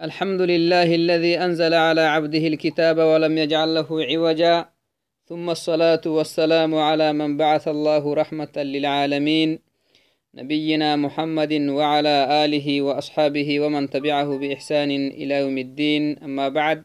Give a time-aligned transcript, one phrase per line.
[0.00, 4.68] الحمد لله الذي أنزل على عبده الكتاب ولم يجعل له عوجا.
[5.24, 9.58] ثم الصلاة والسلام على من بعث الله رحمة للعالمين.
[10.34, 16.18] نبينا محمد وعلى آله وأصحابه ومن تبعه بإحسان إلى يوم الدين.
[16.18, 16.84] أما بعد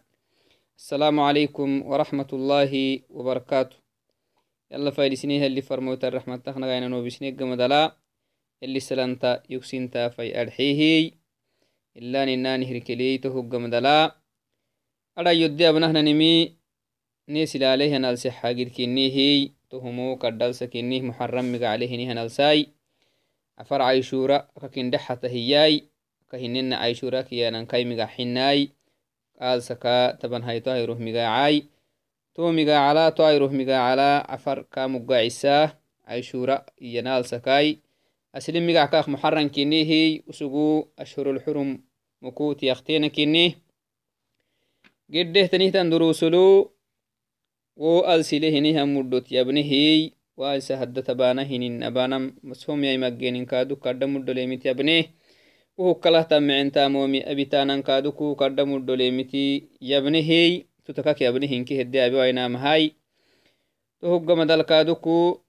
[0.78, 3.76] السلام عليكم ورحمة الله وبركاته.
[4.72, 7.96] يلا فايد سنيها اللي فرموت الرحمة تخنا غاينا نوبسنيك مدلا
[8.64, 11.21] اللي سلنتا يكسنتا في أرحيه.
[12.00, 14.16] Ilan inani hirkeleyto hoggamdala
[15.16, 16.56] ada yodde abnahnanimi
[17.28, 22.72] nesilaaleh analse xagirkinihiy tohumo kadhalsakinih muxaramiga calehini hanalsai
[23.62, 25.88] afar caishura kakindexata hiyai
[26.32, 28.72] kahinena caishura kiyanankaimiga xinai
[29.38, 31.68] qaalsaka taban hayto ayroh migacai
[32.36, 35.76] to migacala to ayroh migacala afar kamugacisa
[36.08, 37.84] caishura iyanaalsakai
[38.38, 41.70] aslim migackaak muxarankinihi usugu ashhurulxurum
[42.24, 43.46] mukut yaktenakini
[45.12, 46.72] gedehtanihtan durusulu
[47.82, 54.98] wo alsilehinihan muddot yabnehiy waisa hadda tabana hinin abanam somyai maggenin kadu kadda muddolemit yabne
[55.78, 62.96] uhukkalahtan micentamomi abitanan kaduku kadda muddolemiti yabnehiy tutakak yabnehinki hedde abi wainamahai
[64.00, 65.42] tohuggamadal kaduku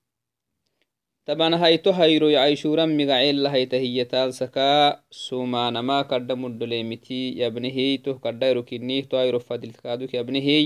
[1.26, 4.66] taban hayto hayroy aishuran migacela hayta hiyatalsaka
[5.10, 10.64] sumanama kadda muddolemiti yabnehiy toh kaddairo kinih to airo fadli kaduk yabnehiy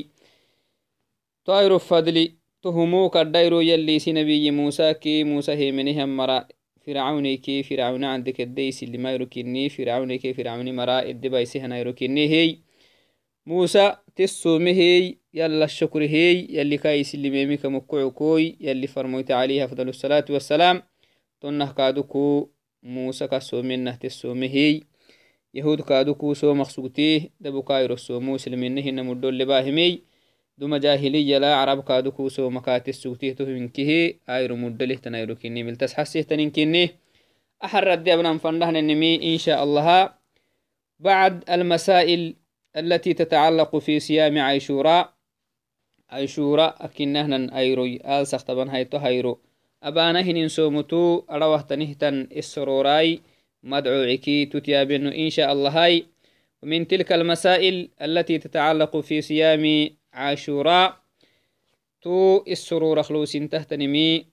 [1.44, 2.24] to airo fadli
[2.62, 6.38] tohumo kaddairo yallisi nabiyi musa ki musa hemenihan mara
[6.84, 12.50] fircauneke fircauna candekeddeisilimairo kini fircauneke fircauni mara eddebaisehanairo kinihiy
[13.46, 13.84] musa
[14.16, 20.82] tesomehey yala shakurehey yali kaisilimemika mokocokoy yali farmoyte عليه أفضل الصلاة والسلام.
[21.40, 22.48] تنه كادوكو
[22.82, 24.80] موسى كسومنه تسومهي
[25.54, 30.02] يهود كادوكو سو مخصوتيه دبو كايرو سو مسلمين هن مدول لباهمي
[30.58, 36.22] دوما جاهلية لا عرب كادوكو سو مكات السوتيه تهمنكه آيرو مدله تنايرو كني ملتس حسيه
[36.22, 36.90] تنكني
[37.64, 40.14] أحر ردي أبنا فندهن النمي إن شاء الله.
[40.98, 42.36] بعد المسائل
[42.76, 45.12] التي تتعلق في صيام عاشوراء.
[46.10, 48.00] عاشوراء أكنهن أيروي.
[48.04, 49.40] آل سختبان هيتو هيرو
[49.82, 53.20] أبانا هنين سومتو أروهتنهتن السروراي
[53.62, 56.06] مدعوعكي تتيابن إن شاء الله هاي.
[56.62, 60.96] ومن تلك المسائل التي تتعلق في صيام عاشوراء
[62.02, 64.26] تو السرور خلوس تهتنمي.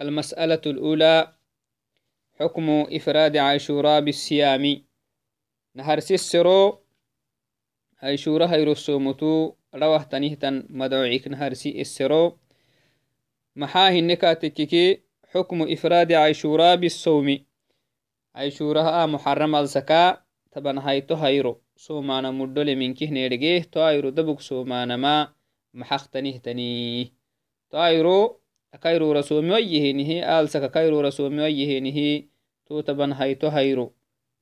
[0.00, 1.32] المسألة الأولى
[2.40, 4.82] حكم إفراد عاشوراء بالصيام.
[5.74, 6.81] نهر سيسرو
[8.02, 9.30] haishura hairosomtu
[9.80, 12.22] rawahtanihtan madciknaharsi esero
[13.60, 14.84] maxaa hinekatekiki
[15.32, 17.36] xukmu ifraadi caishura bisowmi
[18.34, 20.00] caishurahaa muxaramalsaka
[20.52, 21.52] tabanhaito hayro
[21.84, 25.14] somana mudhole minkihneedhegeh to ayro dabug somanama
[25.78, 26.70] maxaqtanihtani
[27.70, 28.18] to ayro
[28.76, 32.08] akairora somiwayehenihi aalsaka kairora somiwayehenihi
[32.66, 33.86] to tabanhaito hayro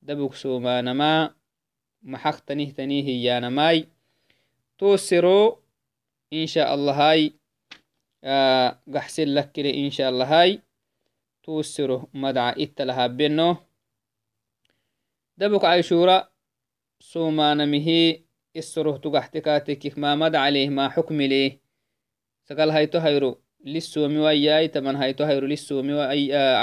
[0.07, 1.09] dabug somanama
[2.03, 3.87] maxaqtanihtani hiyanamai
[4.77, 5.61] tosero
[6.31, 7.33] insha allahai
[8.87, 10.61] gaxsen lakkile insha allahai
[11.41, 13.57] tosero madca ittalahabeno
[15.37, 16.29] dabuk caishura
[17.01, 18.23] somanamihi
[18.53, 21.59] isorohtu gaxtekatekik mamad caleh ma xukmile
[22.47, 25.93] sagal hayto hayro lissomi wayyai taban hayto hayro lissomi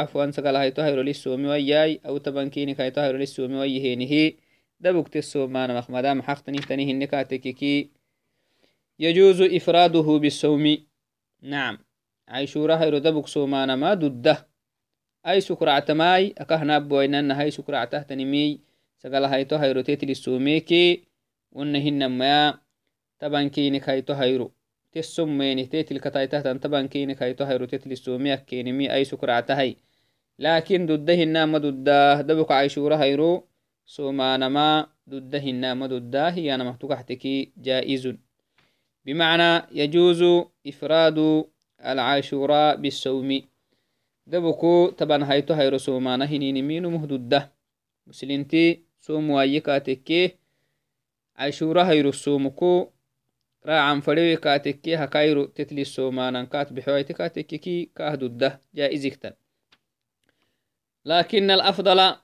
[0.02, 4.47] afwan sagal hayto hayro lissomi wayyai au taban kinik hayto hayro lissomi wayyihenihi
[4.80, 7.90] دبك تسومان مخمدام حق تنيه النكاتككي
[8.98, 10.76] يجوز إفراده بالصوم
[11.42, 11.78] نعم.
[12.28, 14.48] عيشورة هيرو دبك سومان ما ضده
[15.26, 18.60] أي سكرع تماي أكهنا بوينان هاي سكرع تهتنمي
[18.98, 21.04] سقال هايتو هيرو تيتل السوميكي
[21.52, 22.58] ونهن ما
[23.18, 24.52] طبعا كينك هايتو هيرو
[24.92, 29.76] تسميني تيتل كتايتهتن طبعا كينك هايتو هيرو تيتل السوميك كينمي أي سكرع تهي
[30.38, 33.47] لكن ضده ما ضده دبك عيشورة هيرو
[33.88, 38.14] سومانما ضد هنام ضده هي تحتكي جائز
[39.04, 40.22] بمعنى يجوز
[40.66, 41.44] إفراد
[41.80, 43.42] العاشوراء بالصوم.
[44.26, 47.52] دبكو تبان هايتو هايرو سومانا هنين مينو مهدودة.
[48.06, 50.36] مسلنتي سوم وايكاتكي
[51.36, 52.88] عاشوراء هايرو سومكو.
[53.66, 58.60] راعن فريوي كاتكي هكايرو تتلي سومانا كات بحويتي كاتكي كاهدودة.
[58.74, 59.32] جائزكتا
[61.04, 62.14] لكن الأفضل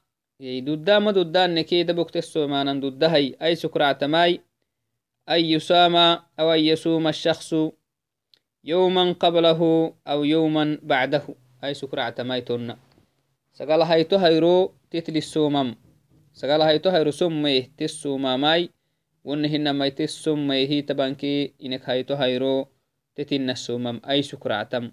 [0.41, 4.41] ددama dudanekeda bogtesomanan dudahay ay sukractamai
[5.25, 5.97] أن يسام
[6.41, 7.55] أو أن يصوم الشخص
[8.65, 9.61] يوما قبله
[10.07, 11.25] أو يوما بعده
[11.65, 12.77] أي سكر عتمايتنا
[13.53, 15.75] سقال هايتو هيرو تتلي السومم
[16.35, 18.67] sagal hayto hayro sommay tessoomamai
[19.25, 22.69] wonne hinamai tessommay hi tabanki inek hayto hayro
[23.15, 24.91] tetinasomam ai sukractam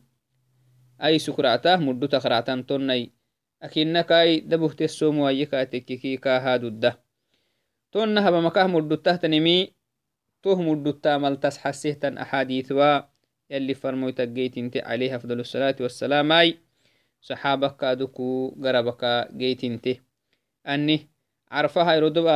[1.01, 3.20] ai sukracta muddutak ractan tonnai akinakai dabuh
[4.77, 6.97] tessomu ayika tekkiki kaha dudda.
[7.91, 9.73] Tonna habamakah muddutahtanimi
[10.41, 13.11] toh muddutamaltas xasehtan axaadiثwa
[13.51, 16.57] yalli farmoytaggeytinte عليه أفضل الصلاة والسلام أي
[17.21, 19.99] صحابك كادوكو غربك جيتنته
[20.67, 21.09] أني
[21.51, 22.27] عرفها يردب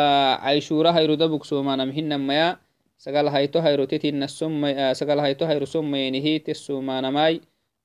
[0.43, 2.59] عيشورة يردبك سوما نمهن ميا
[2.97, 7.41] سقال هايتو هايرو تتين السم سقال هايتو هايرو سم ينهي تسوما نماي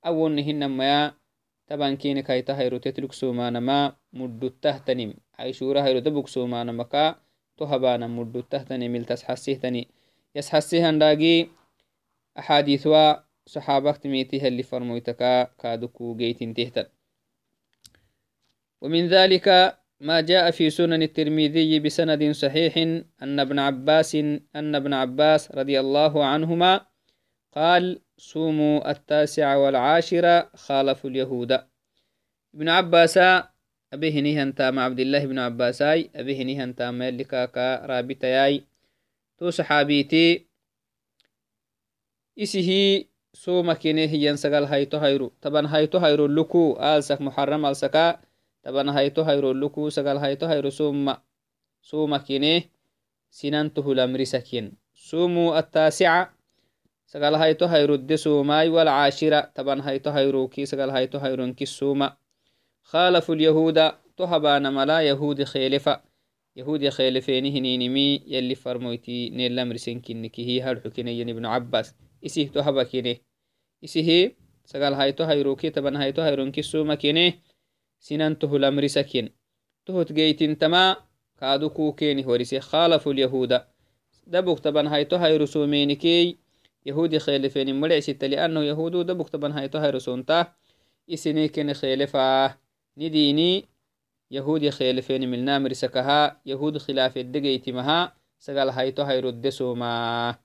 [0.06, 1.14] أو نهن ميا
[1.70, 7.14] طبعا كينك هايتو هايرو تتلك سوما نما مدو تهتنم عيشورة يردبك سوما نمكا
[7.56, 9.88] تهبانا مدو تهتنم التسحسيه تني
[10.36, 11.46] يسحسيه هنداقي
[12.38, 13.14] أحاديثوا
[13.46, 16.86] صحابك تميتها اللي فرمويتكا كادوكو جيتين تهتن
[18.80, 22.76] ومن ذلك ما جاء في سنن الترمذي بسند صحيح
[23.22, 24.14] أن ابن عباس
[24.56, 26.86] أن ابن عباس رضي الله عنهما
[27.52, 31.52] قال صوموا التاسع والعاشر خالفوا اليهود.
[32.54, 33.18] ابن عباس
[33.92, 38.64] أبيه نهنتا مع عبد الله بن عباساي أبيه نهنتا مالكاكا رابطياي.
[39.38, 40.46] تو صحابيتي
[42.38, 45.32] إسهي سوما كيني هيان سقال هايتو هايرو.
[45.40, 48.20] طبعا هايتو هايرو لكو آلسك محرم آلسكا
[48.62, 51.22] طبعا هايتو هايرو لكو سقال هايتو هايرو سوما
[51.82, 52.70] سوما كيني
[53.30, 56.39] سننته الأمر سكين سومو التاسعة
[57.12, 57.66] طبعا هايتو
[60.10, 62.16] هايرو كي سقال هايتو هايرو كي سوما
[62.82, 66.00] خالفوا اليهود تهبان ملا يهود خيلفة.
[66.56, 71.94] يهود خيلفيني هنينمي يلي فرمويتي نيل الأمر سنكينكي هي هرحو كيني ابن عباس.
[72.22, 73.20] isih to haba kine
[73.82, 77.40] isihi sagal hayto hayroki taban hayto hayronki suma kine
[77.98, 79.32] sinan tohulamrisa kin
[79.84, 80.96] tohot geytintama
[81.40, 83.66] kaadu kukeni horise khalafu lyahuda
[84.26, 85.16] dabuk taban hayto
[86.84, 90.54] hayrusumenikey yahudi khelefeni mudhecsita liannahu yahudu dabuk taban hayto hayrusonta
[91.06, 92.56] isini kene khelefa
[92.96, 93.68] nidini
[94.30, 100.38] yahudi khelefeni milnamrisakaha yahud khilafedegeytimaha sagal hayto hayrodde soma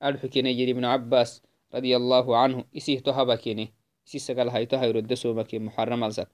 [0.00, 1.42] adxukine yiri ibnu cabas
[1.72, 3.72] radia allahu canhu isih to habakine
[4.06, 6.28] isi sagal hayto hayrodde somake muxaram alsak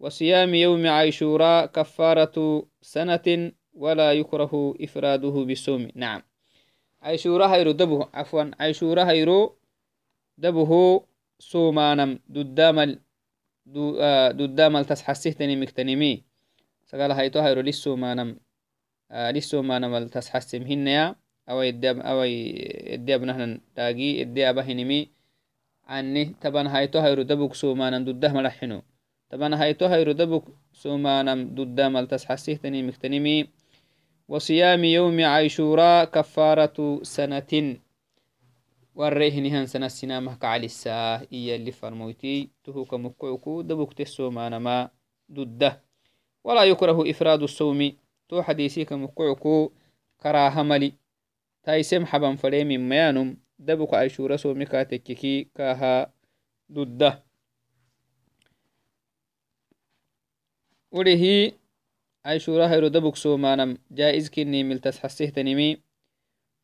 [0.00, 6.22] وصيام يوم عاشوراء كفارة سنة ولا يكره إفراده بالصوم نعم
[7.02, 9.56] عاشوراء هيرو دبه عفوا عاشوراء هيرو
[10.38, 11.00] دبه
[11.38, 12.98] سومانم ددامل
[13.66, 16.22] دو آه، ددامل تسحسه تني مكتنيمي
[16.86, 18.36] سقال هاي تو هيرو لسومانم
[19.10, 21.16] آه، لسومانم التسحسم هنيا.
[21.50, 25.08] أو يدب أو يدب نحن تاجي يدب هنيمي
[25.84, 28.82] عني طبعا هاي تو هيرو دبوك سومانم ددهم لحنو
[29.30, 33.48] طبعا هاي تو هيرو دبوك سومانم ددامل تسحسه تني مكتنمي.
[34.28, 37.76] وصيام يوم عاشوراء كفارة سنة.
[38.94, 44.90] وريهنهن سنة سنامه كعلسا إيا اللي فرمويتي تهوك مكعكو دبك تسومان ما
[45.32, 45.82] ضده
[46.44, 47.92] ولا يكره إفراد الصوم
[48.28, 49.72] تو حديثيك مكعكو
[50.22, 50.92] كراها ملي
[51.64, 56.12] taisem xaban fade minmayanum dabuka aishura somi katekkiki kaha
[56.68, 57.22] dudda
[60.92, 61.54] urihi
[62.24, 65.78] aishura hayro dabuk somanam جائز كني ملتس حسهتنمي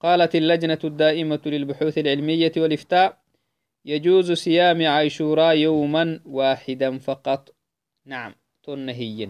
[0.00, 3.18] قالت اللجنة الدائمة للبحوث العلمية والإفتاء
[3.84, 7.54] يجوز صيام عاشوراء يوما واحدا فقط.
[8.04, 9.28] نعم تنهي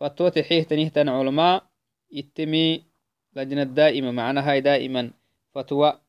[0.00, 1.66] فتوة حيه تنهتن علماء
[2.10, 2.84] يتمي
[3.36, 5.10] لجنة دائمة معناها دائما.
[5.54, 6.00] فتوى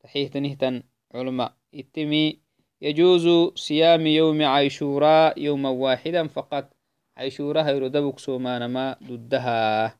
[0.00, 0.82] تحية تنهتن
[1.14, 2.38] علماء اتمي
[2.82, 6.74] يجوز صيام يوم عاشوراء يوما واحدا فقط.
[7.16, 9.98] عاشوراء هيرو دبك سومان ما ضدها.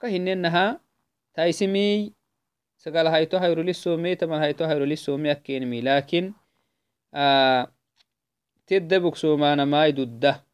[0.00, 0.80] كهننها
[1.34, 2.12] تايسمي
[2.86, 6.32] هايتو هيرو للسومي تمن هايتو هيرو للسومي أكينمي لكن
[7.14, 7.72] آه
[8.66, 10.44] تدبك سومان ما ضده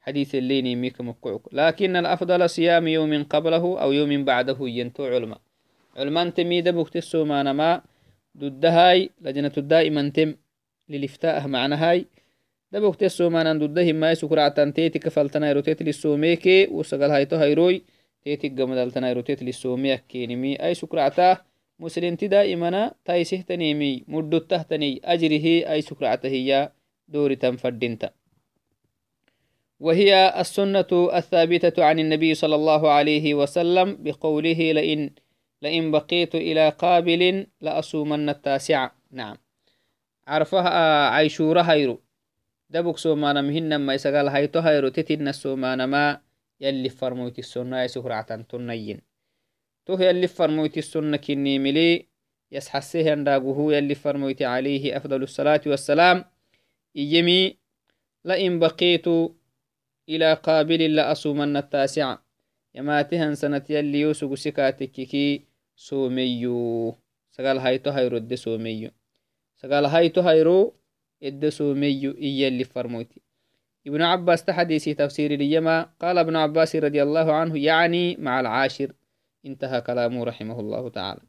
[0.00, 5.40] حديث الليني ميك مكعك لكن الأفضل صيام يوم قبله أو يوم بعده ينتو علماء.
[5.96, 7.82] علماء تميد بكتسو ما نما
[8.38, 10.34] ضد هاي لجنة الدائما تم
[10.88, 12.06] للإفتاء معنى هاي.
[12.72, 17.82] دبوك تسو ما نن ضده ما يسكر عتنتيتي كفلتنا يروتيت للسوميكي وسقل هايتو هيروي
[18.24, 21.34] teetig gamadaltanayro tet lisoomiyakkeenimi ay sukractaa
[21.82, 26.72] مسلمتي دائما تايسهتنيمي مدتهتني أجره أي سكرعته هي
[27.08, 28.12] دوري تنفردنت
[29.80, 35.10] وهي السنة الثابتة عن النبي صلى الله عليه وسلم بقوله لئن
[35.62, 39.36] لئن بقيت إلى قابل لأصومن التاسعة نعم.
[40.26, 42.00] عرفها عيشورة هيرو
[42.70, 46.20] دبك سومانا مهنا ما يسقال هيتو هيرو تتن السومانا ما
[46.60, 49.00] يلي فرموتي السنة سكرعة تنين.
[49.86, 52.06] تو يلي فرمويت السنة كني ملي
[52.52, 56.24] يسحسيه انداغوه يلي فرمويت عليه أفضل الصلاة والسلام.
[56.96, 57.56] إيمي
[58.24, 59.06] لئن بقيت
[60.08, 62.24] إلى قابل لأصومن التاسعة
[62.74, 65.44] يماتهن سنة يلي يوسق سكاتككي
[65.76, 66.96] سوميو.
[67.30, 68.90] سقال هايتو هيرو الد سوميو
[69.56, 70.74] سقال هايتو هيرو
[71.22, 73.20] الد سوميو إيا اللي فرمويتي.
[73.86, 78.92] ابن عباس تحديثي تفسير ليما قال ابن عباس رضي الله عنه يعني مع العاشر.
[79.46, 81.20] انتهى كلامه رحمه الله تعالى.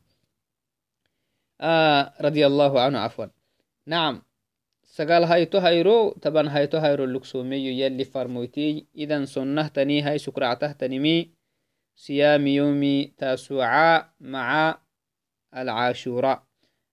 [1.62, 3.26] آه رضي الله عنه عفوا.
[3.88, 4.22] نعم.
[4.86, 11.34] سقال هايتو هايرو تبان هايتو هايرو اللكسومي يلي فرموتي إذا سنة تني هاي سكرعته تنمي
[11.96, 14.82] صيام يوم تاسوعاء مع
[15.58, 16.44] العاشوراء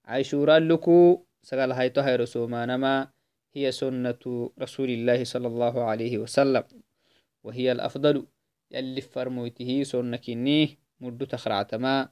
[0.04, 3.08] عاشوراء لكو سقال هايتو هايرو سومانما.
[3.54, 6.64] هي سنة رسول الله صلى الله عليه وسلم.
[7.44, 8.26] وهي الأفضل.
[8.70, 10.68] يلي فرموته سنة كنيه
[11.00, 12.08] مدو تخرعتما.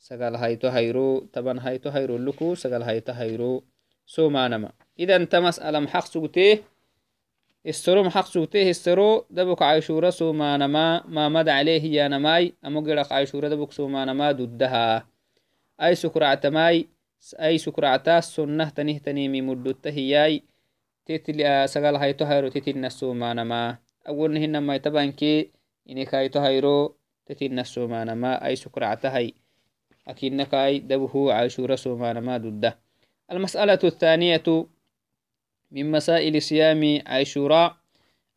[0.00, 3.64] سغل هايتو هيرو تبن هايتو هيرو لكو سغل هايتو هيرو
[4.06, 6.58] سو ما نما إذا انت مسألة محق سوكته
[7.66, 13.12] استرو محق سوكته استرو دبك عيشورة سو ما نما ما مد عليه يا نماي أمقرق
[13.12, 15.06] عيشورة دبك سو ما نما ددها
[15.82, 16.88] أي سكرعتماي
[17.40, 20.42] أي سكرعتا سنة تنهتني ممدو التهياي
[21.66, 25.50] sagal hayto hayro titinna somanama awonnahinamai tabanke
[25.86, 27.00] inikayto hayro
[27.30, 29.32] تتنا سومانما أي سكرعتهي
[30.08, 32.78] أكنك أي دبه عاشور سومانما ضده
[33.32, 34.66] المسألة الثانية
[35.70, 37.76] من مسائل صيام عاشوراء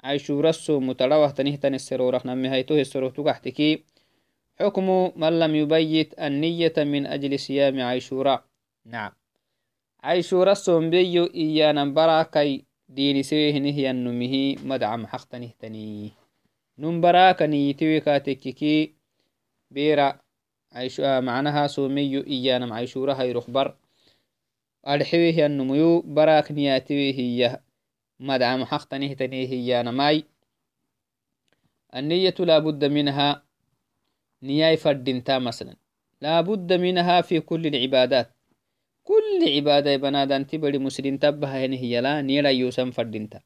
[0.04, 3.84] عاشوراء السوم تلوه تنهتن السرورة نمي هيتوه السرورة تحتكي
[4.60, 8.44] حكم من لم يبيت النية من أجل صيام عاشوراء
[8.86, 9.12] نعم
[10.04, 16.10] عاشوراء السوم بيو إيانا براكي ديني سويه نهي النمه مدعم حق تنهتنيه
[16.80, 18.94] نمبراك نيتوي كاتككي
[19.72, 20.20] بيرا
[20.74, 23.76] عيش آه معناها سوميو إيانا عيشورة هاي رخبر.
[24.88, 27.60] أرحويه النميو براك نياتوي هي
[28.20, 30.24] مدعم حق تنهتني هي ماي.
[31.96, 33.44] النية لا بد منها
[34.44, 35.76] نياي فردنتا مثلا.
[36.22, 38.36] لا بد منها في كل العبادات.
[39.04, 43.40] كل عبادة بنادا انت بدي مسلم تبها هنا هي لا نيرا يوسم فردينتا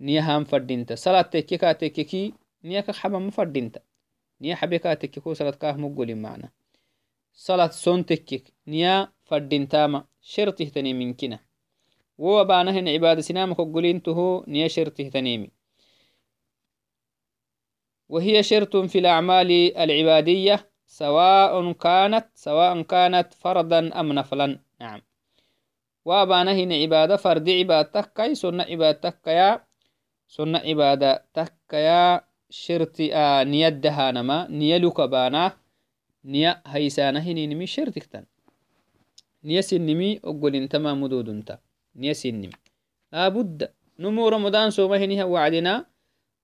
[0.00, 3.80] نيهام فردينتا صلاة تكيكا تكيكي نيكا حمام فردينتا
[4.40, 6.48] نيا حبيكا تكيكو صلاة كاه مقول معنا
[7.32, 11.38] صلاة سون تكيك نيا فردينتا ما شرطه تني
[12.18, 15.50] وو وبانه هن عبادة سنام كقولين تهو نيا شرطه تنيمي
[18.08, 25.00] وهي شرط في الأعمال العبادية سواء كانت سواء كانت فرضا أم نفلا نعم
[26.04, 29.68] وابانهن عبادة فرد عبادتك كي سنة عبادتك يا
[30.28, 32.20] sonna cibada takkaya
[32.52, 35.56] shirti a niyaddahanama niya luka bana
[36.24, 38.28] niya haysana hininimi shirtiktan
[39.40, 41.64] niya sinimi oggolintama mududunta
[41.96, 42.52] niya sinimi
[43.12, 45.88] laabudda numu ramadan soma hiniha wacdina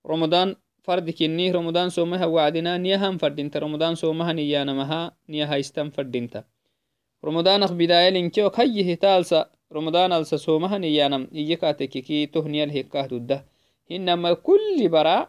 [0.01, 6.45] ramadan fardi kinni ramadan somaha wacdina niyahan fadinta ramadan somahan iyanamaha niya haystan fadinta
[7.25, 13.41] ramadanak bidaya linkeok hayyihi taalsa ramadan alsa somahan iyanam iyakatekiki toh niyal hikkah dudda
[13.89, 15.25] hinama kulli bara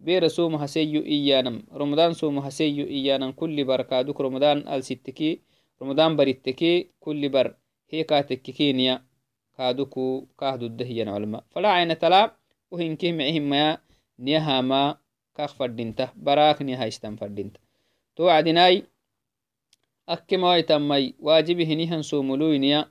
[0.00, 5.40] bera somo haseyo iyanam ramadan somo haseyo iyanam kulli bar kaduk ramadan alsitteki
[5.80, 7.56] ramadan baritteki kulli bar
[7.92, 9.04] hekatekkikiniya
[9.56, 12.32] kaduku kahduddahiyan culma fala tala
[12.72, 13.80] uhinkih micihimaya
[14.18, 14.98] niyahama
[15.36, 17.60] kak fadinta barak niya haistan fadinta
[18.14, 18.84] to cadinai
[20.06, 22.88] akkemawaitamai wajibi hinihan somoloyniya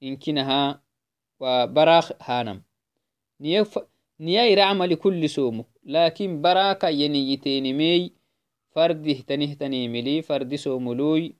[0.00, 0.80] inkinaha
[1.38, 2.62] wa barak hanam
[3.40, 3.66] niya
[4.18, 8.10] niyaira camali kulli somo lakin baraka yeniyitenimey
[8.74, 11.34] fardih tanihtanimili fardi somuluy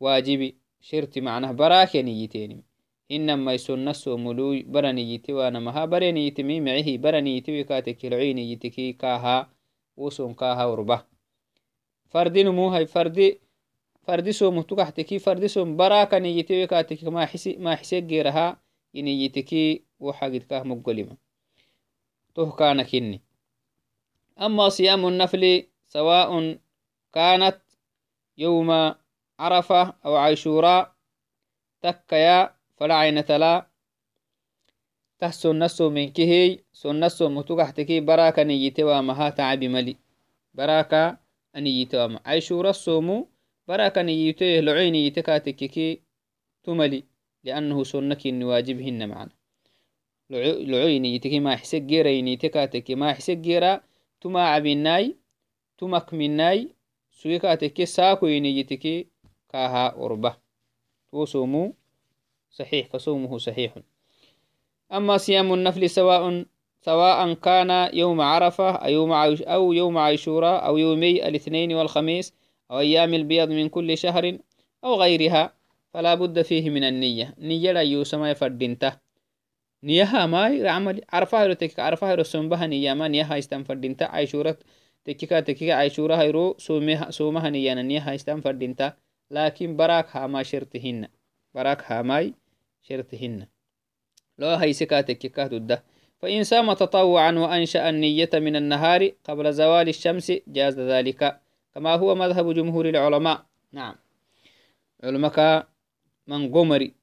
[0.00, 2.62] wajibi shirti macnah barak yaniyitenim
[3.08, 9.48] hinamai sonna somuluy bara niyite wanamaha bare niyitimi micihi bara niyitiwi katekilci niyitiki kaha
[9.96, 11.06] woson kaha urba
[12.08, 13.40] fardi numuhai fardi
[14.06, 17.04] fardi somuh tukahteki fardi som baraka niyitiwi kateki
[17.58, 18.56] maxisegeraha
[18.92, 21.16] iniyitiki woxagidkah moggolima
[22.34, 23.20] toh kana kinni
[24.40, 26.58] أما صيام النفل سواء
[27.12, 27.60] كانت
[28.38, 28.94] يوم
[29.38, 30.94] عرفة أو عاشوراء
[31.82, 33.66] تكيا فلا عين تلا
[35.18, 39.96] تحسن نسو من كهي سن نسو متوقحتكي براكا نيتي وامها تعب ملي.
[40.54, 41.16] براكا
[41.56, 43.28] أنيتي وام عاشورا السومو
[43.68, 46.00] براكا نيتي لعي نيتي كاتككي
[46.64, 47.04] تملي.
[47.44, 49.30] لأنه سنك إن واجبهن معنا.
[50.30, 53.80] لعي نيتكي ما حسك جيرا نيتي كاتكي ما حسك جيرا.
[54.20, 55.16] تما عبناي
[55.78, 56.14] تمك
[62.54, 63.74] صحيح فصومه صحيح.
[64.92, 66.44] أما صيام النفل سواء
[66.82, 72.34] سواء كان يوم عرفة أو يوم عاشوراء أو يومي الاثنين والخميس
[72.70, 74.38] أو أيام البيض من كل شهر
[74.84, 75.52] أو غيرها
[75.94, 77.34] فلا بد فيه من النية.
[77.38, 78.92] نية لا يوسما يفردنته.
[79.82, 84.56] نيها ما عمل تك عرفة هيرو سنبها نية ما نيها يستنفردنته عاشورة
[85.04, 88.92] تكيكا تكيكا عاشورة هيرو سومها سومها نية نيها يستنفردنته
[89.30, 91.08] لكن براك هاما شرطهن.
[91.54, 92.34] براك هاماي
[92.88, 93.46] شرطهن.
[94.38, 95.84] لو هيسكا تكيكا تده
[96.20, 101.40] فإن سام تطوعا وأنشأ النية من النهار قبل زوال الشمس جاز ذلك.
[101.74, 103.46] كما هو مذهب جمهور العلماء.
[103.72, 103.94] نعم.
[105.04, 105.66] علمك
[106.26, 106.94] من قمري.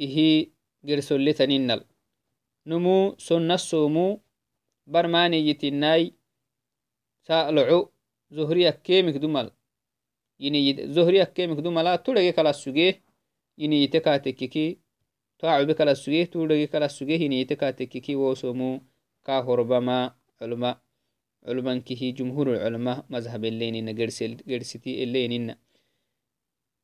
[0.00, 0.48] إهي
[0.88, 1.84] قرسل تنينل
[2.66, 4.20] نمو سنة السومو
[4.86, 6.12] برماني يتناي.
[7.22, 7.90] سألعو.
[8.30, 9.50] زهرية كيمك دمال
[10.40, 13.07] يني زهرية كيمك دمالا تلقي كلا سجيه
[13.58, 14.78] يني يتكاتككي
[15.38, 18.82] توعب كلا سجيه تلقي كلا سجيه يني يتكاتككي وسومو
[19.24, 20.82] كاهربما علماء
[21.46, 23.98] علمان كه جمهور العلماء مذهب اللينين
[24.48, 25.54] قرستي اللينين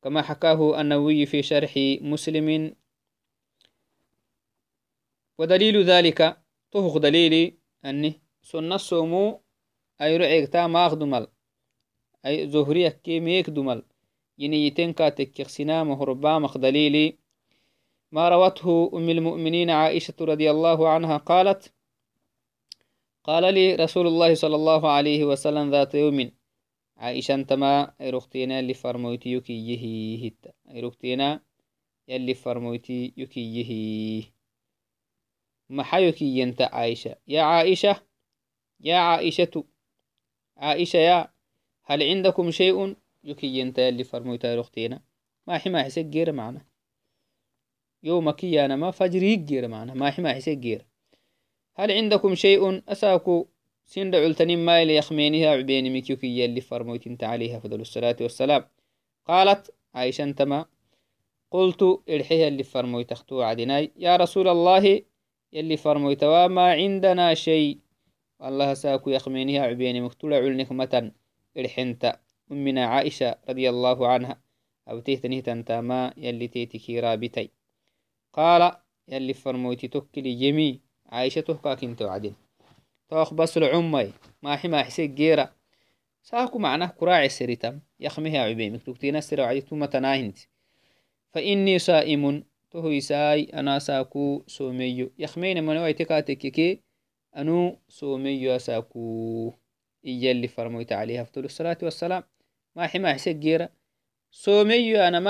[0.01, 2.75] كما حكاه النووي في شرح مسلم.
[5.37, 6.41] ودليل ذلك
[6.71, 9.43] طهق دليلي أني سنة الصومو
[10.01, 11.27] أي رعيقتا ما أخدمل
[12.25, 13.83] أي زهرية كي ميك دمل
[14.37, 17.17] ينيتين كاتك سنام هربا مخدليلي
[18.11, 21.73] ما روته أم المؤمنين عائشة رضي الله عنها قالت
[23.23, 26.31] قال لي رسول الله صلى الله عليه وسلم ذات يوم
[26.97, 31.41] عائشة انتما ايروختينا اللي فرمويتي يكي يهي هتا ايروختينا
[32.07, 34.23] يلي فرمويتي يكي يهي.
[35.69, 38.01] محا يكي ينت عائشة؟ يا عائشة
[38.79, 39.63] يا عائشة
[40.57, 41.29] عائشة يا
[41.83, 45.01] هل عندكم شيء؟ يكي ينت يلي فرمويتي ايروختينا
[45.47, 46.65] ما حما حسك جير معنا.
[48.03, 49.93] يومك يا ما فجريك جير معنا.
[49.93, 50.85] ما حما حسك جير
[51.75, 53.47] هل عندكم شيء أساكو
[53.85, 58.65] سند علتنين ما إلي يخمينها عبيني مكيوكي يلي فرموت انت عليها فضل الصلاة والسلام.
[59.25, 60.65] قالت عائشة انتما
[61.51, 63.91] قلت إرحيها اللي فرموت اختو عدناي.
[63.95, 65.01] يا رسول الله
[65.53, 67.79] يلي فرموت وما عندنا شيء.
[68.43, 71.11] الله ساكو يخمينها عبيني مكتولة علنك متن
[71.57, 72.19] إرحنت
[72.51, 74.41] أمنا عائشة رضي الله عنها
[74.89, 77.49] أو تهتنه تنتاما يلي تيتكي رابتي
[78.33, 78.71] قال
[79.07, 82.35] يلي فرموتي توكلي جميع عائشة تهكا كنت وعدين
[83.09, 85.53] توخ بس العمي ما حما حسيك جيرا.
[86.23, 90.37] ساكو معناه كراعي سريتم يخمها عبيمك تكتينا سر وعدتو متناهنت
[91.33, 95.11] فإني صائم تهو يساي أنا ساكو سوميو.
[95.19, 96.81] يخمين من ويتكاتككي
[97.37, 99.53] أنو سوميو ساكو.
[100.05, 101.21] إيا اللي فرمويت عليها.
[101.21, 102.23] أفضل الصلاة والسلام.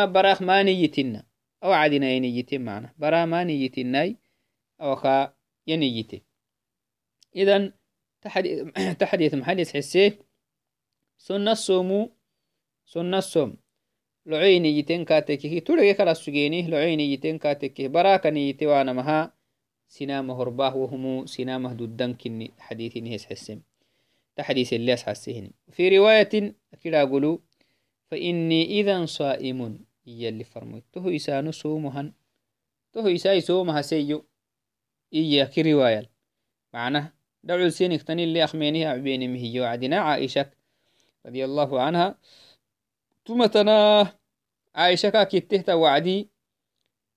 [0.06, 1.24] براخ ما نيتنا
[1.64, 2.94] أو عدنا نيتين معنا.
[2.98, 4.18] برا ما نيتناي
[4.82, 5.34] أو خا
[5.68, 6.22] ينيتي.
[7.36, 7.74] إذن
[9.02, 10.20] تحديث محدث حسيه
[11.18, 12.10] سنة الصوم
[12.86, 13.58] سنة الصوم
[14.26, 15.60] لعيني يتين كاتكي.
[15.60, 16.68] تلقي كلا سجيني.
[16.68, 17.88] لعيني يتين كاتكي.
[17.88, 19.36] براكني يتوانا مها.
[19.88, 23.75] سنامه هرباه وهم سنامه دودن كني حديث نهس حسين
[24.36, 27.38] تحديث اللي حسين في رواية كلا أقولوا
[28.12, 32.14] فإني إذا صائم يلي فرميت تهو إسانو صومهن
[32.94, 34.26] تهو إساي صومها سيو
[35.14, 36.12] إيا كي رواية.
[36.74, 39.60] معناه دعو سينك تاني اللي أخمينيها عبيني مهي.
[39.60, 40.52] وعدنا عائشة
[41.26, 42.20] رضي الله عنها
[43.26, 44.08] تمتنا
[44.76, 46.30] عائشة كتهت وعدي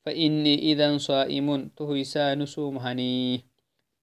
[0.07, 3.45] فإني إذا صائم تهيسا نسوم هني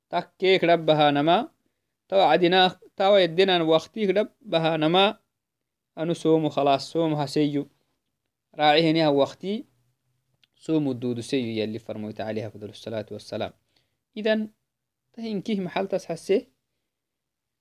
[0.09, 1.51] تكيك ربها نما
[2.07, 2.79] توعدنا
[3.61, 5.17] وقتي ربها نما
[5.97, 7.69] أنو خلاص سوم هسيو
[8.55, 9.65] راعيهنها وقتي
[10.55, 13.51] سوم الدود سيو يلي فرموت عليها فضل الصلاة والسلام
[14.17, 14.49] إذن
[15.15, 16.51] tahinkih maxaltas hase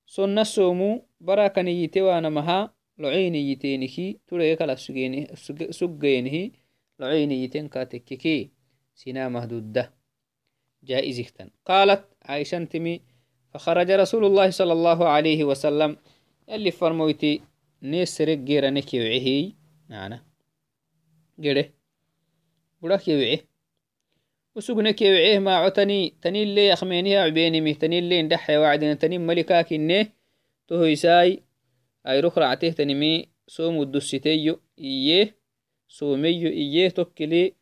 [0.06, 4.74] sonna somu barakaniyite wanamaha locoyniyiteniki turege kala
[5.70, 6.42] suggeyenihi
[6.98, 8.50] locoyniyiten katekkeki
[8.94, 9.94] sinamahduda
[10.84, 13.02] جائزكتن قالت عائشة تمي
[13.54, 15.96] فخرج رسول الله صلى الله عليه وسلم.
[16.48, 17.40] يلي فرمويتي
[17.82, 19.54] نيسرق جيرا نكيوعي
[19.90, 20.22] معنا
[21.40, 21.70] جيرة.
[22.82, 23.40] بودا كيوعي
[24.56, 26.14] وسوقنا كيوعيه ما عتني.
[26.22, 28.94] تني اللي يخمينيها عبيني مه تني اللي ندحي وعدنا.
[28.94, 30.06] تني ملكاك إنه
[30.68, 31.42] تهو يساي
[32.06, 35.36] أي رخ رعته تنمي سوم الدستيو إيه.
[35.88, 36.48] سوميو.
[36.48, 36.88] إيه.
[36.88, 37.54] توكلي.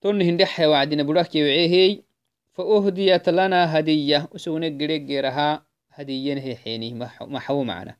[0.00, 1.02] تون هندحي وعدنا.
[1.02, 2.02] بودا كيوعيه
[2.56, 4.28] فأهديت لنا هدية.
[4.32, 6.94] وسونا قريق جيرها هدية حيني.
[7.20, 7.96] محو معنا.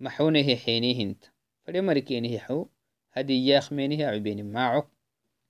[0.00, 1.24] محونه حيني هنت.
[1.64, 2.66] فلمركينه حو.
[3.12, 4.90] هدية خمينه عبين معه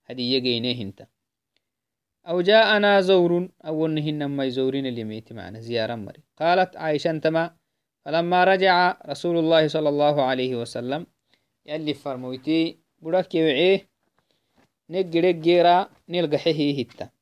[0.04, 1.06] هدية جينه هنت.
[2.28, 5.60] أو جاءنا زور أو نهن ما يزورين اليميت معنا.
[5.60, 6.22] زيارة مري.
[6.37, 7.56] قالت عائشة انتما
[8.04, 11.06] فلما رجع رسول الله صلى الله عليه وسلم.
[11.66, 12.78] يلي فرمويتي.
[12.98, 13.88] براك يوعيه
[14.90, 17.13] نقرق جيرا نلقى حيه هتا.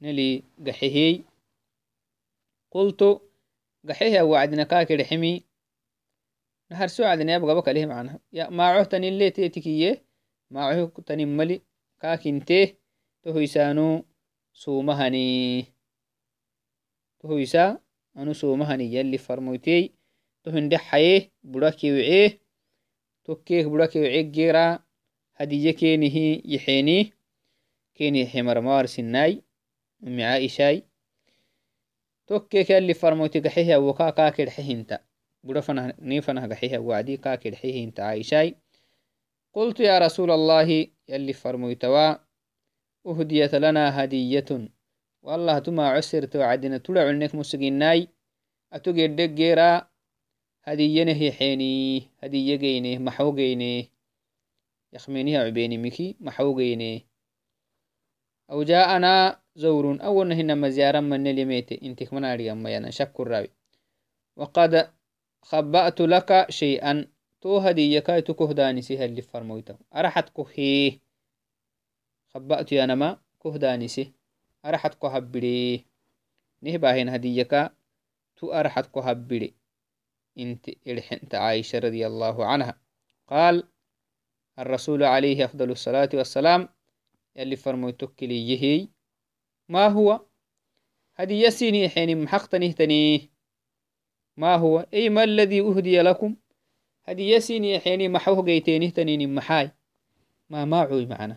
[0.00, 1.22] نلي قحيه
[2.70, 3.20] قلت
[3.88, 5.44] قحيه وعدنا كاكر حمي
[6.70, 10.04] نهر سوعدنا يبقى بك عليه معنا يا ما عهتني اللي تيتكية؟
[10.50, 11.62] ما عهتني ملي.
[12.00, 12.74] كاكنته
[13.22, 14.04] تهيسانو
[14.52, 15.64] سومهني.
[17.20, 17.80] تهيسا
[18.16, 18.94] أنو سومهني.
[18.94, 19.92] يلي فرموتي
[20.44, 22.40] تهندح حيه براكي وعيه.
[23.24, 24.78] توكيك براكي وعيه جيرا.
[25.34, 27.12] هدية كينه يحيني.
[27.94, 29.42] كيني حمر مار سناي.
[30.02, 30.82] أمي عائشاي
[32.26, 34.98] توكيك يلي فرموتي قحيه وكا كاكر حهنتا
[35.44, 38.56] برفنا نيفنا قحيه وعدي كاكر حهنتا عائشاي
[39.52, 42.26] قلت يا رسول الله يلي فرمويتوا
[43.06, 44.70] أهديت لنا هدية.
[45.22, 48.08] والله تما عسرت وعدنا تلع عنك مسجناي
[48.72, 49.88] أتوجد جيرا
[50.64, 53.90] هدية نهي حيني هدية جيني محو جيني
[54.92, 57.06] يخمينيها عبيني مكي محو جيني
[58.50, 62.90] أو جاءنا زور أول هنا زيارة من اليميت انتك من أريم يانا.
[62.90, 63.48] شك الراوي
[64.36, 64.92] وقد
[65.42, 67.08] خبأت لك شيئا.
[67.40, 69.76] تو هدية كاي تكهداني سيها اللي فرمويته.
[69.94, 71.00] أرحت كهيه
[72.28, 73.18] خبأت يا نما.
[73.42, 74.12] كهدانسي
[74.64, 75.86] أرحت كهبري
[76.62, 77.70] نهباهن هديك
[78.36, 79.54] تو أرحت كهبري
[80.38, 82.80] إنت إلحنت عائشة رضي الله عنها.
[83.28, 83.68] قال
[84.58, 86.68] الرسول عليه أفضل الصلاة والسلام.
[87.36, 88.95] يلي فرمويتك يهي.
[89.68, 90.20] ما هو؟
[91.14, 93.30] هدي يسيني حين محقتني تني
[94.36, 96.36] ما هو؟ أي ما الذي أهدي لكم؟
[97.04, 99.70] هدي يسيني حين محوه قيتيني تنين محاي
[100.50, 101.36] ما معوي معنا.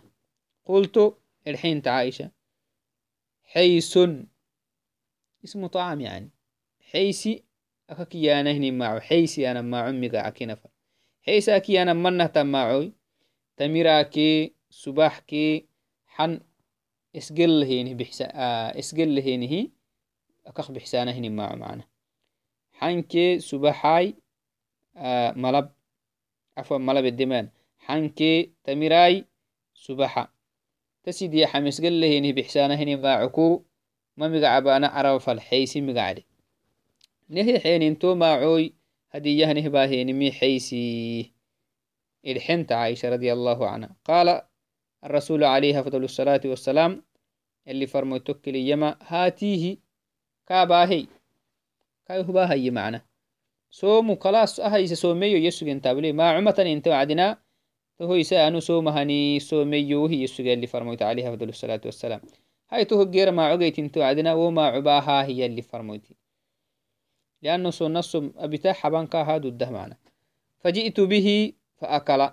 [0.65, 2.31] قلت الحين عائشة.
[3.43, 3.99] حيس.
[5.43, 6.29] اسمه طعام يعني.
[6.91, 7.43] حيسي.
[7.89, 10.09] أكاكي أنا هني معه حيسي أنا مع أمي
[11.21, 12.93] حيس أكي أنا منه تماعوي
[13.57, 15.65] تميراكي سباحكي
[16.07, 16.39] حن
[17.15, 19.71] اسقل هيني بحسا آه اسقل هيني
[20.45, 21.83] أكخ بحسانه هني معه معنا.
[22.73, 24.15] حنكي سباحاي
[24.97, 25.71] آه ملب
[26.57, 29.25] عفوا ملب الدمان حنكي تميراي
[29.73, 30.33] سباحة
[31.03, 33.63] تسيدي حمس قل هيني بحسانه هني باعكو
[34.17, 35.81] ما مقعبانا عرف الحيسي
[45.03, 47.03] الرسول عليه أفضل الصلاة والسلام
[47.67, 49.77] اللي فرموتك يما هاتيه
[50.47, 51.07] كاباهي.
[52.05, 53.05] كاي هو هي معنا.
[53.71, 57.37] سومو خلاص أهي سوميو يسوغن تابلي ما عمة انت وعدنا
[57.97, 62.21] تهو يسأنو سومهني سوميو هي يسوغن اللي فرموت عليه أفضل الصلاة والسلام.
[62.69, 66.15] هاي تهو غير ما عقيت انت وعدنا وما عباها هي اللي فرموتي
[67.41, 69.97] لأنه سو نصم أبتا حبانكا هادو الده معنا
[70.59, 72.29] فجئت به فأكل.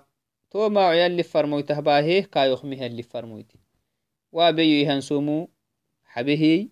[0.49, 3.59] تو ما عيال اللي فرمويته باهي كايوخمها اللي فرمويتي
[4.31, 5.49] وابيو يهنسومو
[6.05, 6.69] حبهي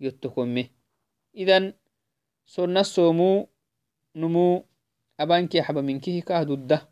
[0.00, 0.66] يتكمه
[1.36, 1.72] إذن
[2.46, 3.48] سنة سومو
[4.16, 4.64] نمو
[5.20, 6.88] أبانكي حبا منكي كاهدو الده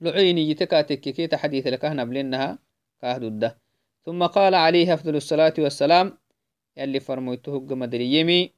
[0.00, 2.58] لعيني يتكاتك كي تحديث لك نبلنها
[3.00, 3.58] كاهدو الده
[4.04, 6.18] ثم قال عليه أفضل الصلاة والسلام
[6.76, 8.52] يلي فرمويته قمدري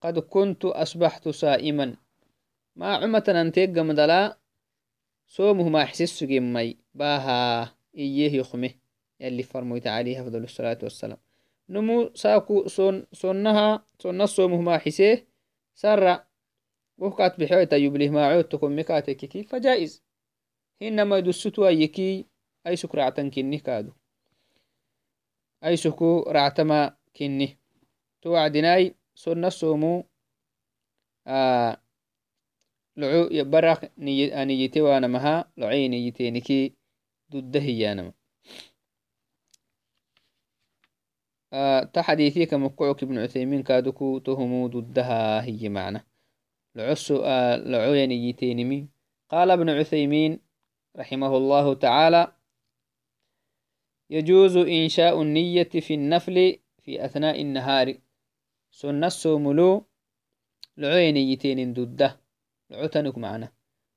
[0.00, 1.96] قد كنت أصبحت صائما
[2.76, 4.38] ما عمة أنتيق قمدلا
[5.30, 8.70] صومه ما حسس مي باها إيه يخمه.
[9.20, 11.18] يلي فرمويت عليه أفضل الصلاة والسلام.
[11.68, 15.26] نمو ساكو صن صنها صن صومه ما حسيه.
[15.74, 16.26] سرع
[16.98, 20.02] وكات بحيوتا يبليه ما عود تكون مكاتك فجائز.
[20.82, 22.26] إنما يدستو أيكي
[22.66, 23.92] أي سكر رعتن كني كادو.
[25.64, 27.58] أي سكو رعتما كني
[28.22, 30.04] توعدناي صن الصومو
[31.26, 31.80] آه
[33.00, 36.74] لعو يبرق نيتي وأنا مها لعي نيتينكي
[37.32, 38.12] ضده يانما
[41.52, 46.06] آه تحديثيك مقعك ابن عثيمين كادكو تهمو ضدها هي معنى
[46.74, 48.88] لعسو آه لعوين يتينمي
[49.30, 50.40] قال ابن عثيمين
[50.96, 52.32] رحمه الله تعالى
[54.10, 57.98] يجوز إنشاء النية في النفل في أثناء النهار.
[58.70, 59.86] سنة السوملو
[60.76, 61.72] لعوين يتين
[62.70, 63.52] لعوتنك معنا.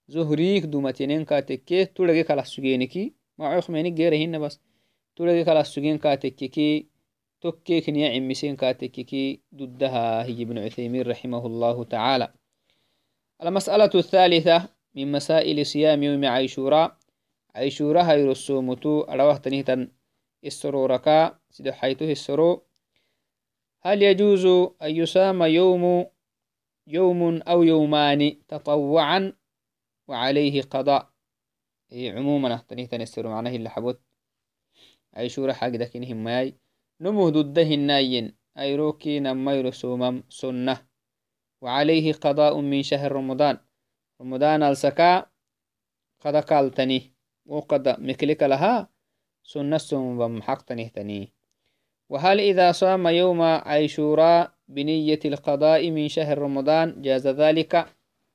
[0.08, 4.60] زهريك دومتينين كاتكي تلقي كلا سجينكي ما عيخ مينك غيرهن بس.
[5.16, 6.88] تلقي كلا سجين كاتككي
[7.42, 12.34] تكيك نيا عمسين كاتككي ضدها هي ابن عثيمين رحمه الله تعالى.
[13.44, 16.98] المسألة الثالثة من مسائل صيام يوم عيشورا
[17.56, 19.88] عيشورا هير السومتو أروه تنهتا
[20.46, 22.64] السروركا سيدو حيثه السرو
[23.82, 24.46] هل يجوز
[24.82, 26.06] أن يسام يوم
[26.88, 29.34] يوم أو يومان تطوعا
[30.08, 31.10] وعليه قضاء.
[31.92, 34.02] إيه عموما تنهتا السرو معناه اللي حبوت.
[35.14, 36.58] عيشورا حق دكينهم ماي.
[37.02, 40.88] نمو ضده الناين أيروكي نمير سومم سنة.
[41.62, 43.58] وعليه قضاء من شهر رمضان.
[44.22, 45.26] رمضان ألسكا
[46.20, 47.14] قد قالتني
[47.46, 48.90] وقد مكلك لها
[49.44, 51.34] سنة سومم حق تنهتني
[52.14, 57.74] وهل إذا صام يوم عيشورا بنية القضاء من شهر رمضان جاز ذلك؟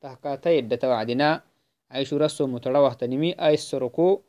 [0.00, 1.42] تحقاتا يدة وعدنا.
[1.90, 4.22] عيشورا سوم تروه تنمي أي السركو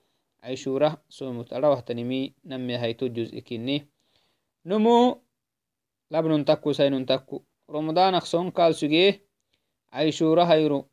[0.44, 3.88] عيشورا سوم تروه تنمي نمي هيتو جزء كني.
[4.66, 5.18] نمو
[6.12, 7.42] لبن تكو سين تكو.
[7.70, 9.22] رمضان أخصون قال سجيه.
[9.94, 10.86] عيشورا هيرو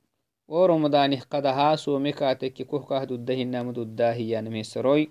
[0.49, 5.11] ورمضان قدها سومي كاتك كوه كهد الدهن نامد الداهي نمي سروي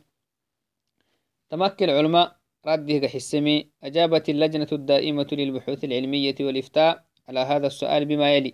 [1.49, 2.35] تمكن العلماء
[2.67, 3.69] رده حسمي.
[3.83, 8.53] أجابت اللجنة الدائمة للبحوث العلمية والإفتاء على هذا السؤال بما يلي.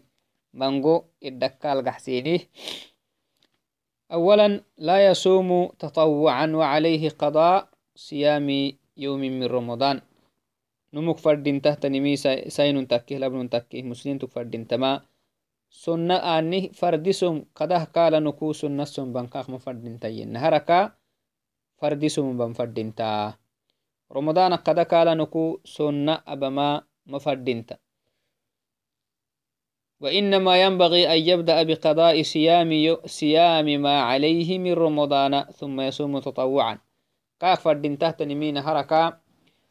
[0.54, 2.42] بانجو الدكال قحسيني
[4.12, 8.50] أولا لا يصوم تطوعا وعليه قضاء صيام
[8.98, 10.02] يوم من رمضان.
[10.94, 12.16] نمك فردين تحت نمي
[12.48, 15.02] سين تكيه لبن تكيه مسلم تفردين تما.
[15.72, 20.92] سنة آني فردسم قده قال نكو سنة سم بنكاخ مفردين تين نهركا
[21.80, 23.41] فردسم بنفردين تا.
[24.12, 27.78] رمضان قده قال نكو سنة أبما مفردين تا
[30.02, 36.78] وإنما ينبغي أن يبدأ بقضاء صيام صيام ما عليه من رمضان ثم يصوم تطوعا.
[37.40, 39.22] كاك فردين تحت نمين هركا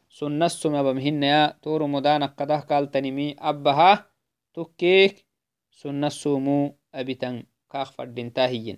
[0.09, 4.11] سنة سما بمهنيا تو رمضان قده قال تنمي أبها
[4.53, 5.25] تكيك
[5.71, 7.43] سنة سومو أبتن.
[7.71, 8.77] كاك فردين تاهيين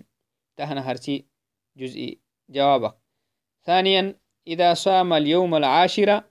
[0.56, 1.26] تهنا هرسي
[1.76, 2.94] جزئي جوابك.
[3.62, 6.24] ثانيا إذا صام اليوم العاشرة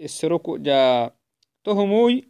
[0.00, 1.10] السرك جا
[1.64, 2.28] تهموي.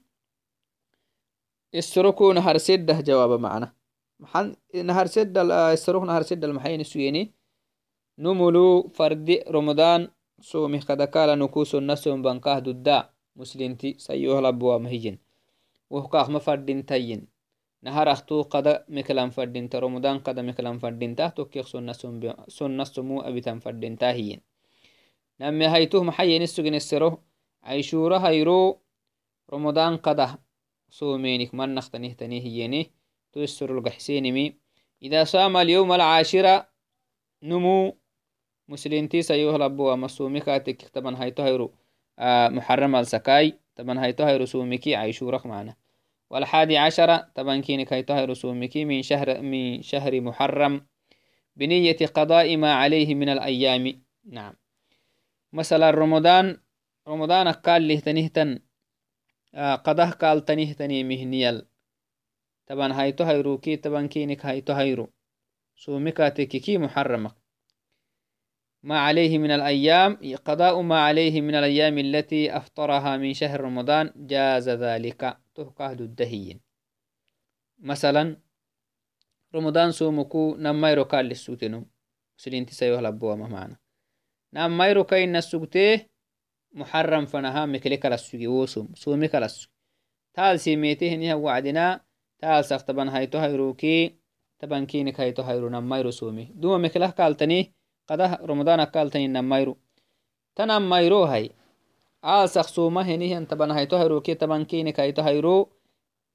[1.75, 3.73] السرك نهر سدة جواب معنا.
[4.21, 7.33] محن نهر سدة السرك نهر سدة المحين السويني.
[8.19, 10.09] نملو فرد رمضان
[10.41, 13.11] سومي كدكالا نكوسو نسوم بنكاه ددا.
[13.37, 15.19] مسلمتي سيوه لبوا مهيجن
[15.91, 17.29] وهكاخ مفردين تين.
[17.83, 21.29] نهار أختو قد مكلام فردين رمضان قد مكلام فردين تا.
[21.29, 21.67] توكيخ
[22.49, 24.48] سنة سمو أبتان فردين تاهيين
[25.41, 27.23] نمي هيتوه محيين السجن السرو
[27.63, 28.81] عيشورة هيرو
[29.53, 30.39] رمضان قد
[30.91, 32.87] سومينك من نختنيه تنيه
[33.33, 34.57] تو السر القحسينمي
[35.03, 36.69] إذا صام اليوم العاشرة
[37.43, 37.99] نمو.
[38.69, 41.75] مسلمتي سيوه لبوا مسومي كاتك طبعا هيتو هيرو
[42.19, 45.77] آه محرم السكاي طبعا هيتو هيرو سوميكي عيشورك معنا
[46.31, 50.87] والحادي عشرة طبعا كينك هيتو هيرو سوميكي من شهر من شهر محرم.
[51.57, 54.03] بنية قضاء ما عليه من الأيام.
[54.25, 54.55] نعم.
[55.53, 56.61] مثلا رمضان
[57.09, 57.47] رمضان
[62.67, 65.13] طبعا هيتو هيرو كي طبعا كينك هيتو هيرو
[65.77, 67.35] سوميكاتك كي محرمك.
[68.83, 74.69] ما عليه من الأيام قضاء ما عليه من الأيام التي أفطرها من شهر رمضان جاز
[74.69, 75.39] ذلك.
[75.55, 76.61] تهكه الدهين
[77.79, 78.37] مثلا
[79.55, 81.87] رمضان سومكو نمايرو كان للسوتنو
[82.37, 83.88] سلين تسيوه لبوا معنا.
[84.53, 86.07] namayrokayna sugtee
[86.75, 89.73] muharam fanaha mekle kala sugi wosom some kala sugi.
[90.35, 92.01] Taal simetehiniha wacdina
[92.41, 94.15] taal saktaban hayto hayroki
[94.61, 97.73] tabankinik hayto hayro namayro some duma meklah kaaltani
[98.09, 99.77] qadah ramadana kaaltani namayro
[100.55, 101.51] tanan mayro hay
[102.23, 105.71] aalsak soma henihan taban hayto hayroki tabankinik hayto hayro.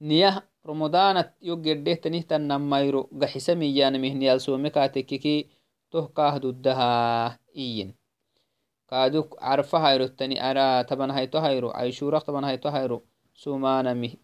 [0.04, 5.48] Niyah ramadana yogedehtanih tan namayro gaxisa miyanamih niyal some kaatekiki
[5.88, 7.96] toh kaahdudaha iyin.
[8.94, 13.04] كادوك عرفة هيرو تاني أرا تبان هيتو هيرو عيشورة تبان هيتو هيرو
[13.36, 14.18] سومانا مي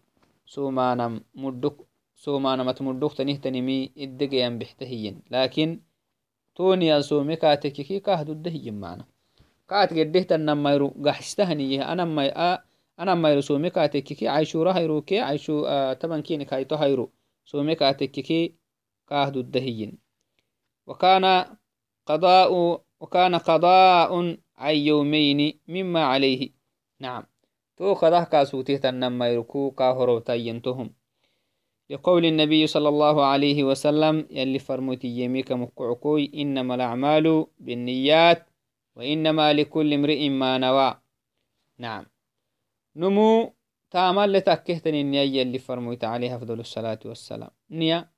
[0.46, 1.76] سومانا مدوك
[2.16, 5.80] سومانا متمدوك تنيه تنمي إدقيان بحتهيين لكن
[6.54, 9.04] توني أسومي كاتككي كهدو الدهي معنا.
[9.70, 11.78] kaat gedehtannamayru gaxistahaniye
[13.02, 15.56] anammayru some kaatekkiki caishura hayruke caishu
[16.00, 17.06] tabankini kaito hayru
[17.50, 18.40] some kaatekkiki
[19.10, 19.92] kaah duddahiyin
[20.88, 21.32] wakana
[22.08, 22.62] qadaa'u
[23.00, 26.50] وكان قضاء عن يومين مما عليه.
[27.00, 27.24] نعم.
[27.76, 30.94] تو قضاء كاسوته تنما يركو كاهرو تينتهم
[31.90, 38.48] لقول النبي صلى الله عليه وسلم يلي فرموتي يميك مكعكوي إنما الأعمال بالنيات
[38.96, 41.00] وإنما لكل امرئ ما نوى.
[41.78, 42.06] نعم.
[42.96, 43.54] نمو
[43.90, 47.50] تامل لتكهتن النية اللي فرموت عليها أفضل الصلاة والسلام.
[47.70, 48.10] نية.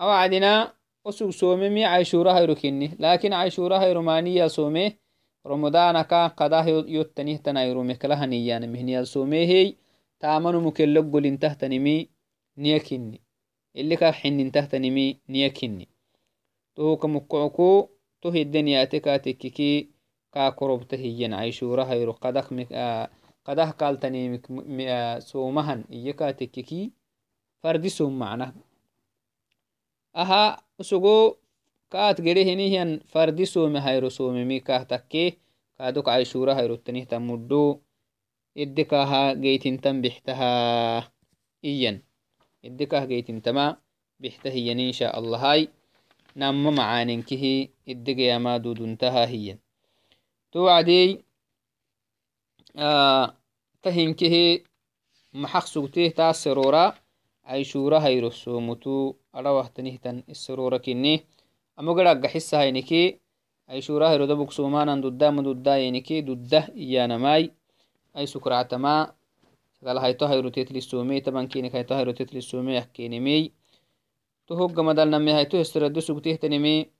[0.00, 5.01] أوعدنا وسوق سومي مي عيشورة هيرو كني لكن عيشورة هيرو مانية سومي
[5.46, 9.74] رمضان كا قضاه يتنيه تنايرو مكلها نيان مهنيا سومي هي
[10.20, 12.08] تامنو مكلق قل انتهتنمي
[12.58, 13.20] نية كني
[13.76, 15.88] اللي كا حن انتهتنمي نية كني
[16.74, 17.88] تو كمقعكو
[18.22, 19.90] تو الدنيا تكاتككي
[20.32, 22.12] كا كربته ين عيشورة هيرو.
[22.12, 23.10] قدك مك آه
[23.44, 24.42] قده قالتني
[24.88, 26.92] آه سومهن إيكا تككي
[27.62, 28.54] فردي سوم معنا
[30.16, 31.36] أها usugo
[31.92, 35.24] kaat gede hinihian fardi some hayro somemi kah takke
[35.76, 37.64] kaadok caishura hayrotanihtan muddo
[38.62, 40.52] idde kaha geytintan bixtaha
[41.72, 41.96] iyan
[42.68, 43.64] idde kah geytintama
[44.22, 45.68] bixta hiyan insha allahai
[46.40, 47.54] namma macaanenkihi
[47.92, 49.58] iddegeyama duduntaha hiyan
[50.52, 51.20] to wacdey
[53.84, 54.44] tahinkihi
[55.42, 56.84] maxaq sugteh taasserora
[57.44, 58.96] caishura hayro somutu
[59.32, 61.14] arawahtanihtan isorora kini
[61.76, 63.02] amo garaga xisahainiki
[63.68, 67.44] aishura hiroda bugsumanan dudama dudayeniki duddah iyanamai
[68.14, 69.14] ai sukractama
[69.78, 73.52] sagal hayto hayrotetlisome tabankinik hayto hayrotetlisome yakkenimei
[74.46, 76.90] to hogga madalname hayto hesrado sugtehtanimi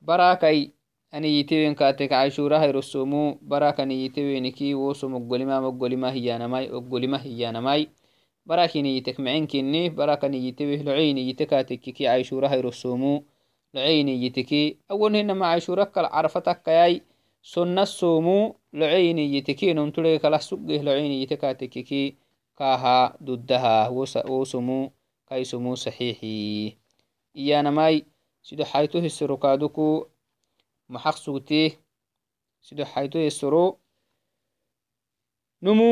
[0.00, 0.72] barakai
[1.10, 7.90] aniyitewen katek aishura hayrosomu baraka niyiteweniki woso moggolima moggolima hiyanamai oggolima hiyanamai
[8.46, 13.24] barakiniytek macenkini barakaniyiteweh loceyniyite katekkiki caishura hayrosomu
[13.76, 14.62] loceyniyitiki
[14.92, 16.94] awonhina macaishurakaal carfataqayai
[17.52, 18.36] sonna somu
[18.80, 22.02] loceyniyitiki nomture kalah suggeh loceyniyitikatekiki
[22.58, 26.34] kaha duddaha wo somu saxiixi
[27.42, 27.96] iyanamai
[28.46, 29.86] sido xayto hisiro kaaduku
[30.92, 31.68] maxaq sugtee
[32.66, 33.64] sido xayto hisiro
[35.64, 35.90] numu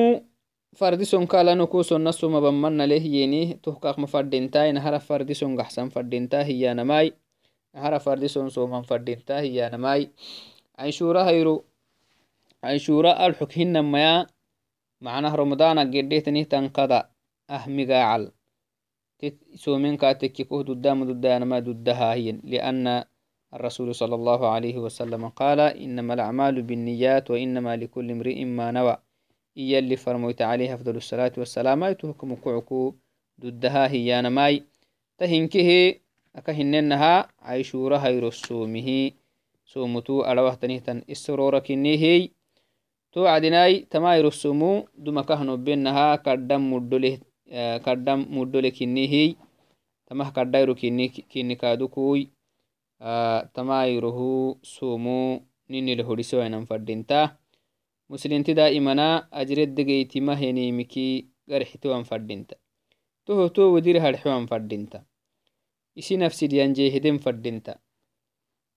[0.79, 7.13] fardison kalanoko sonna soma bammanaleh yeni tohkaaqma fadhintai nahara fardison gaxsan fadhinta hiyanamai
[7.75, 10.11] nahara fardison soman fadinta hiyanamai
[10.79, 11.65] ainshura hayru
[12.63, 14.27] ainshura alxuk hinamaya
[15.01, 17.11] macnah ramadana gedehtanihtan kada
[17.49, 18.31] ahmigacal
[19.57, 23.05] somen katekikoh dudama dudayanama dudaha hiyen lianna
[23.55, 28.97] الرسول صلى الله عليه وسلم قال إنما الأعمال بالنيات وإنما لكل امرئ ما نوى
[29.55, 32.99] iyali farmoyta عليه أفضل الصلاة والسلام aytuhkmu kucuku
[33.39, 34.67] duddaha hiyanamai
[35.19, 36.03] tahinkehe
[36.35, 39.15] aka hinennaha caishura hayrosomihi
[39.65, 42.31] somutu arawahtanihtan isorora kinehey
[43.13, 44.71] to cadinai tamairossomu
[45.05, 47.19] dumakahnobenaha kaddam muddoleh
[47.85, 49.37] kaddam muddole kinehey
[50.07, 52.21] tamah kaddairo kini kadukuy
[53.55, 57.37] tamairohu somu ninile hodisewainan fadinta
[58.09, 61.07] muslinti daa'imana ajredegeytima henimiki
[61.49, 62.57] garxitewan fadinta
[63.25, 65.03] toho to wedir harxewan fadinta
[65.97, 67.75] isi nafsidiyanjehiden fadinta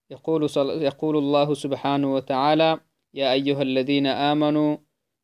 [0.09, 0.49] يقول,
[0.81, 2.79] يقول الله سبحانه وتعالى
[3.13, 4.77] يا أيها الذين آمنوا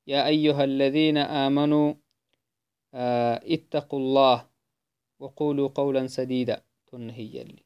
[0.07, 1.93] يا أيها الذين آمنوا
[2.93, 4.47] آه اتقوا الله
[5.19, 6.61] وقولوا قولا سديدا.
[6.87, 7.65] تنهي يلي.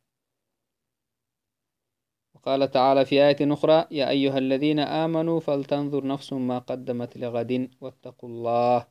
[2.36, 8.30] وقال تعالى في آية أخرى يا أيها الذين آمنوا فلتنظر نفس ما قدمت لغد واتقوا
[8.30, 8.88] الله.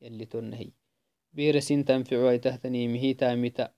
[0.00, 0.70] يلي تنهي
[1.32, 3.72] بيرسين تنفع تهتني مهي تامتا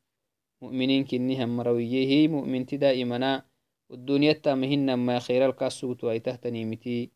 [0.63, 3.43] مؤمنين كنهم مرويه مؤمن دائما.
[3.91, 7.11] والدنيا تامهن ما خير الكاسوت ويتهتني متي.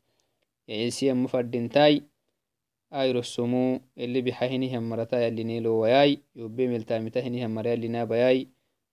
[0.68, 2.02] يعيسيا مفردنتاي
[2.92, 6.18] آيرو السمو اللي بحهنهم مرتا يلي نيلو وياي.
[6.36, 8.48] يوبي ملتامتهنهم مريا اللي نابياي.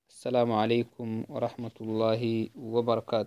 [0.09, 2.21] السلام عليكم ورحمة الله
[2.55, 3.21] وبركاته.